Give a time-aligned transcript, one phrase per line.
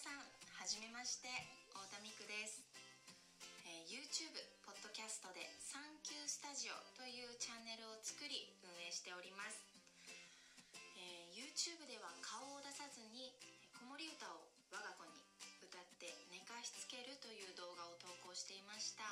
[0.00, 0.16] さん
[0.56, 1.28] はじめまして
[1.68, 2.64] 太田美久です、
[3.68, 4.32] えー YouTube
[4.64, 9.60] ポッドキャストで「サンキュースタジオ」というチャンネルを作り運営しております、
[10.96, 13.28] えー YouTube では顔を出さずに
[13.76, 15.20] 子守歌を我が子に
[15.60, 19.04] 歌って寝かしつけるという動画を投稿していました、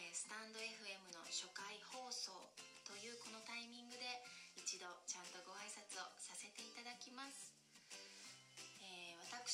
[0.00, 2.32] えスタンド FM の初回放送
[2.88, 4.08] というこのタイミングで
[4.56, 5.43] 一度ちゃんと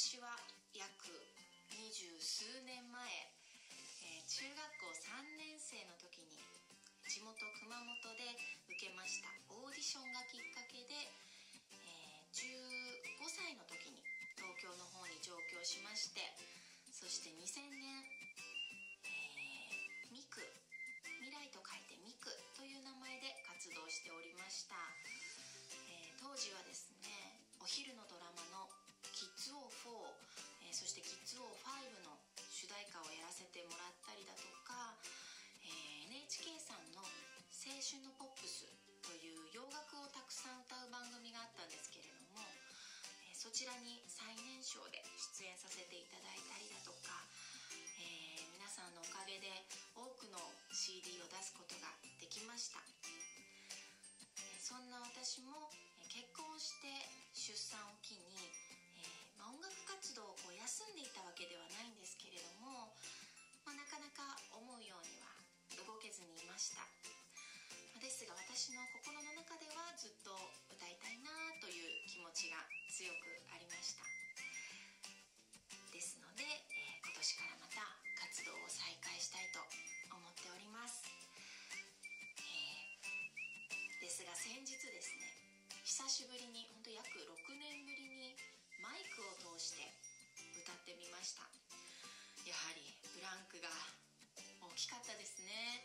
[0.01, 0.33] 私は
[0.73, 1.13] 約
[1.77, 3.05] 二十数年前、
[4.01, 6.41] えー中学校3年生の時に
[7.05, 8.33] 地元熊本で
[8.65, 14.01] 受けましたオーディションがきっかけで、えー15歳の時に
[14.41, 16.25] 東京の方に上京しまして
[16.97, 18.01] そして2000年、
[19.05, 20.41] えーミク
[21.21, 24.81] 未来と書いてミクという名前で活動しておりました、
[25.93, 28.41] えー当時はですねお昼のドラマ
[30.81, 32.17] 「」そして「キッズ王5」の
[32.49, 34.97] 主題歌をやらせてもらったりだとか、
[35.61, 37.05] えー NHK さんの
[37.53, 38.65] 「青春のポップス」
[39.05, 42.41] という洋楽をたくさん歌う番組があったんですけれども、
[43.29, 45.05] えーそちらに最年少で
[45.37, 47.29] 出演させていただいたりだとか、
[47.99, 50.39] えー皆さんのおかげで多くの
[50.73, 52.81] CD を出すことができました。
[54.59, 55.70] そんな私も
[86.21, 88.37] しぶりに本当約6年ぶりに
[88.85, 89.89] マイクを通して
[90.53, 91.49] 歌ってみました。
[92.45, 92.85] やはり
[93.17, 93.73] ブランクが
[94.61, 95.81] 大きかったですね。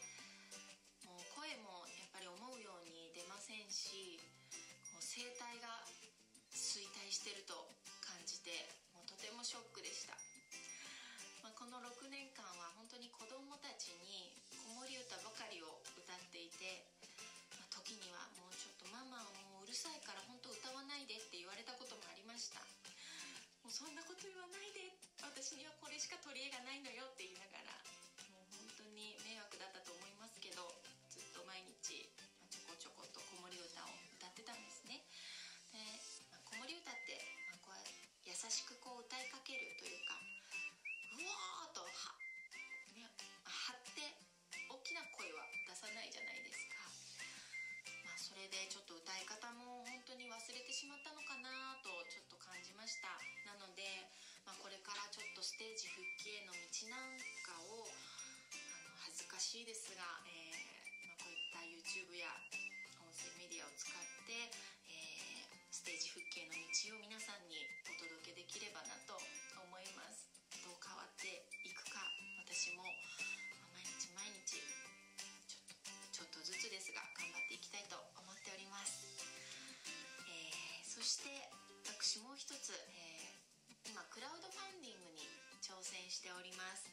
[1.07, 4.19] もう声もやっぱり思うように出ませんし
[4.91, 5.71] こう声帯が
[6.51, 7.55] 衰退してると
[8.03, 8.51] 感じて
[8.91, 10.19] もうとてもショックでした、
[11.47, 12.64] まあ、この6年間は
[50.85, 53.09] しまったのかなとちょっと感じました。
[53.41, 54.05] なので、
[54.45, 60.61] まあ、これからちょっとステージ復帰への道なんかをあの恥ずかしいですが、えー
[61.09, 62.29] まあ、こういった YouTube や
[63.01, 63.97] 音声メディアを使っ
[64.29, 64.53] て、
[64.93, 65.25] えー
[65.75, 66.71] ステージ復帰への道
[86.15, 86.87] しております、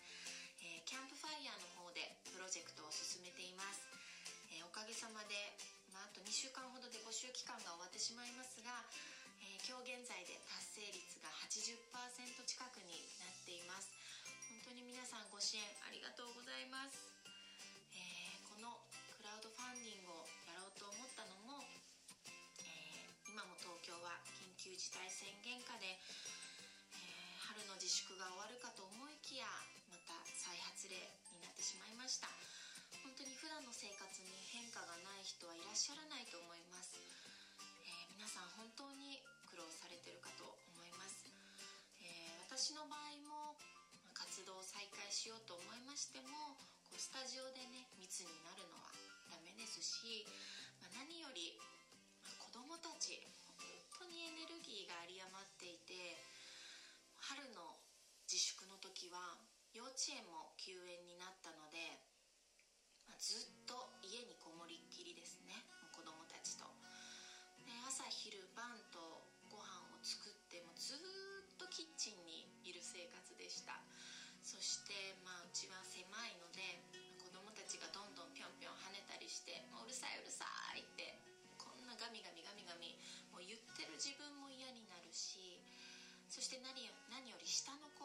[0.66, 3.86] えーキャンプファイヤーの方でプロジェクトを進めています、
[4.50, 5.38] えーおかげさまで、
[5.94, 8.82] まあ、あと2週間ほどで募集期間が終わってしまいますが、
[9.38, 13.94] えー今日現在で達成率が80%近くになっています。
[14.50, 16.98] 本当に皆さんご支援ありがとうございます。
[17.94, 18.74] えーこの
[19.14, 21.62] クラウドファンディングをやろうと思ったのも、
[22.58, 25.94] え今も東京は緊急事態宣言下で、
[27.62, 29.46] 春の自粛が終わるかと思いきや
[29.86, 32.26] また再発例になってしまいました。
[33.06, 36.98] 本当に普段の生活に変化がない人はいらっしゃらないと思います、
[37.86, 40.42] えー皆さん本当に苦労されてるかと
[40.74, 41.22] 思います、
[42.02, 43.54] えー私の場合も
[44.02, 46.58] ま活動を再開しようと思いましても
[46.90, 48.90] こうスタジオでね密になるのは
[49.30, 50.26] ダメですし、
[50.82, 51.54] まあ何より、
[52.26, 53.22] ま子供たち
[53.94, 55.91] 本当にエネルギーが有り余っていて
[59.12, 59.36] は
[59.76, 61.78] 幼稚園も休園になったので、
[63.04, 65.52] まあ、ずっと家にこもりっきりですね
[65.92, 66.64] 子供たちと。
[67.62, 68.98] で朝昼晩と
[69.52, 73.78] ご飯を作ってもずっとキッチンにいる生活でした
[74.42, 76.82] そして、まあ、うちは狭いので
[77.22, 80.42] 子供たちがどんどんぴょんぴょん跳ねたりして「もううるさいうるさ
[80.74, 81.14] い」って
[81.54, 82.98] こんなガミガミガミガミ
[83.30, 85.62] もう言ってる自分も嫌になるし
[86.32, 88.01] そして何より下の子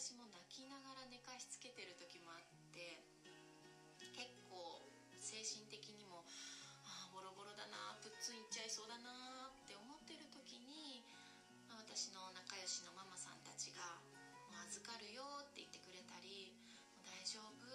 [0.00, 3.04] 私も泣きながら寝かしつけてる時もあって
[4.16, 4.88] 結構
[5.20, 6.24] 精神的にも
[6.88, 11.04] ああボロボロだなプッツンいっちゃいそうだなって思ってる時に
[11.68, 14.00] 私の仲良しのママさんたちが
[14.48, 16.48] 「もう預かるよ」って言ってくれたり
[17.04, 17.68] 「大丈夫」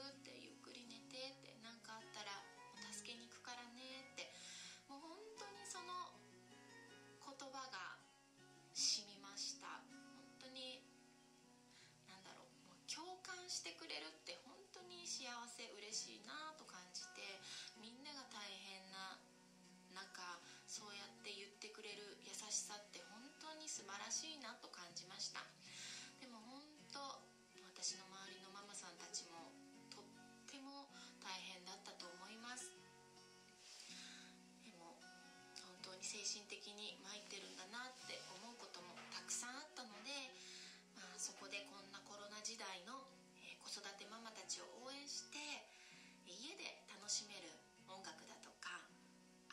[36.85, 40.13] にまいてるんだなって思うこともたくさんあったので、
[40.93, 43.09] まあ、そこでこんなコロナ時代の、
[43.41, 45.41] え子育てママたちを応援して
[46.29, 47.49] 家で楽しめる
[47.89, 48.85] 音楽だとか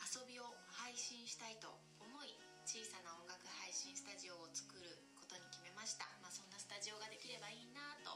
[0.05, 2.37] 遊びを配信したいと思い
[2.69, 8.13] 小さな音楽配信スタジオを作ることに決めました、まあ、そんなスタジオができればいいなと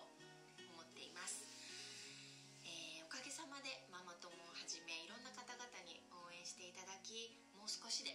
[0.62, 1.42] 思っています、
[2.62, 8.14] えー、おかげさまでママ友をはじめいろんな方々に応援していただきもう少しで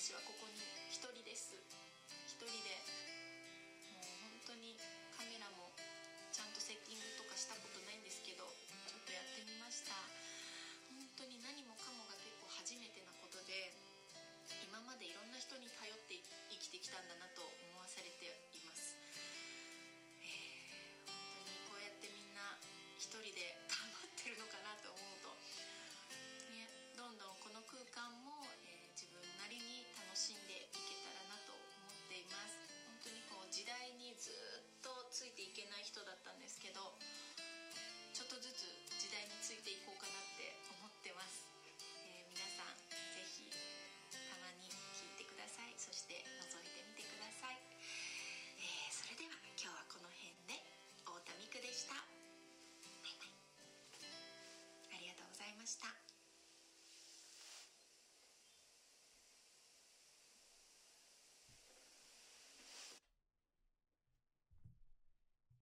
[0.00, 0.56] 私はここに
[0.96, 1.52] 1人です。
[1.60, 2.72] 1人で
[3.92, 4.08] もう
[4.48, 4.72] 本当に
[5.12, 5.76] カメラも
[6.32, 8.48] ちゃんとセッティングとかしたことないんですけど
[8.88, 9.92] ちょっとやってみました。
[10.88, 13.76] 本当に何もかもが結構初めてなことで
[14.64, 16.16] 今までいろんな人に頼って
[16.48, 17.28] 生きてきたんだな